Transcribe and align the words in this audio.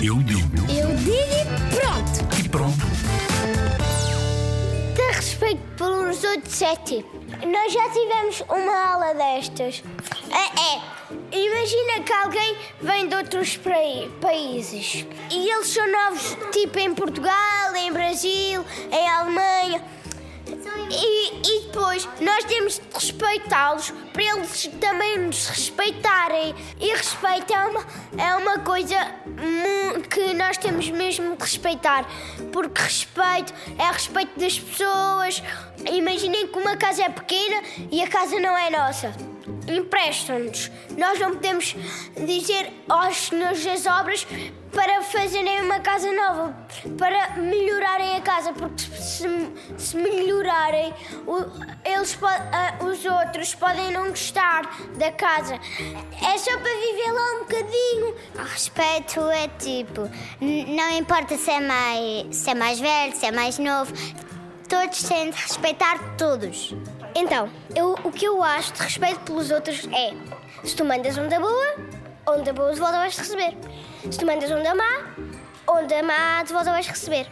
Eu 0.00 0.16
digo. 0.22 0.56
Eu 0.70 0.94
digo 0.96 1.18
e 1.18 1.74
pronto. 1.74 2.38
E 2.38 2.48
pronto. 2.48 2.78
Ter 4.94 5.10
respeito 5.12 5.60
pelos 5.76 6.22
outros 6.22 6.62
é 6.62 6.76
tipo. 6.76 7.18
Nós 7.44 7.72
já 7.72 7.88
tivemos 7.90 8.42
uma 8.48 8.92
aula 8.92 9.14
destas. 9.14 9.82
É, 10.30 10.76
é. 10.76 10.98
Imagina 11.36 12.04
que 12.04 12.12
alguém 12.12 12.56
vem 12.80 13.08
de 13.08 13.16
outros 13.16 13.58
países 14.20 15.04
e 15.30 15.50
eles 15.50 15.66
são 15.66 15.90
novos, 15.90 16.36
tipo 16.52 16.78
em 16.78 16.94
Portugal, 16.94 17.74
em 17.76 17.92
Brasil, 17.92 18.64
em 18.92 19.08
Alemanha. 19.08 19.82
E, 21.00 21.36
e 21.36 21.60
depois 21.66 22.08
nós 22.20 22.44
temos 22.44 22.74
de 22.74 22.82
respeitá-los 22.92 23.90
para 24.12 24.22
eles 24.22 24.68
também 24.80 25.18
nos 25.18 25.46
respeitarem. 25.46 26.54
E 26.80 26.92
respeito 26.92 27.54
é 27.54 27.66
uma, 27.66 27.86
é 28.16 28.34
uma 28.34 28.58
coisa 28.58 28.96
que 30.10 30.34
nós 30.34 30.56
temos 30.56 30.90
mesmo 30.90 31.36
de 31.36 31.42
respeitar. 31.42 32.04
Porque 32.52 32.82
respeito 32.82 33.54
é 33.78 33.92
respeito 33.92 34.38
das 34.38 34.58
pessoas. 34.58 35.42
Imaginem 35.90 36.48
que 36.48 36.58
uma 36.58 36.76
casa 36.76 37.04
é 37.04 37.08
pequena 37.08 37.62
e 37.90 38.02
a 38.02 38.08
casa 38.08 38.40
não 38.40 38.56
é 38.56 38.70
nossa. 38.70 39.27
Emprestam-nos. 39.68 40.70
Nós 40.96 41.18
não 41.18 41.30
podemos 41.32 41.74
dizer 42.16 42.72
aos 42.88 43.16
senhores 43.28 43.64
das 43.64 43.86
obras 43.86 44.26
para 44.72 45.02
fazerem 45.02 45.62
uma 45.62 45.80
casa 45.80 46.10
nova, 46.12 46.54
para 46.98 47.36
melhorarem 47.36 48.16
a 48.16 48.20
casa, 48.20 48.52
porque 48.52 48.82
se, 48.82 49.26
se 49.78 49.96
melhorarem, 49.96 50.92
o- 51.26 51.44
eles, 51.88 52.18
ah, 52.22 52.74
os 52.84 53.04
outros 53.04 53.54
podem 53.54 53.90
não 53.92 54.08
gostar 54.10 54.62
da 54.96 55.10
casa. 55.12 55.54
É 55.54 56.38
só 56.38 56.52
para 56.58 56.74
viver 56.80 57.12
lá 57.12 57.32
um 57.32 57.38
bocadinho. 57.40 58.14
Respeito 58.52 59.20
é 59.30 59.48
tipo, 59.58 60.02
não 60.40 60.90
importa 60.98 61.36
se 61.36 61.50
é 61.50 61.60
mais, 61.60 62.36
se 62.36 62.50
é 62.50 62.54
mais 62.54 62.78
velho, 62.78 63.16
se 63.16 63.26
é 63.26 63.32
mais 63.32 63.58
novo, 63.58 63.92
todos 64.68 65.02
têm 65.02 65.30
de 65.30 65.36
respeitar 65.42 66.16
todos. 66.16 66.74
Então, 67.20 67.50
eu, 67.74 67.94
o 68.04 68.12
que 68.12 68.24
eu 68.24 68.44
acho 68.44 68.72
de 68.74 68.80
respeito 68.80 69.18
pelos 69.22 69.50
outros 69.50 69.88
é: 69.92 70.14
se 70.64 70.76
tu 70.76 70.84
mandas 70.84 71.18
onda 71.18 71.40
boa, 71.40 71.74
onda 72.24 72.52
boa 72.52 72.72
de 72.72 72.78
volta 72.78 72.96
vais 72.96 73.18
receber. 73.18 73.56
Se 74.08 74.16
tu 74.16 74.24
mandas 74.24 74.48
onda 74.52 74.72
má, 74.72 74.88
onda 75.68 76.00
má 76.04 76.44
de 76.44 76.52
volta 76.52 76.70
vais 76.70 76.86
receber. 76.86 77.26